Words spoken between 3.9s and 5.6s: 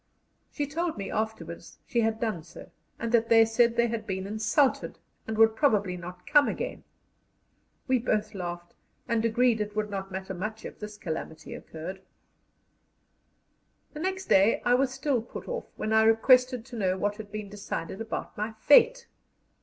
been insulted, and would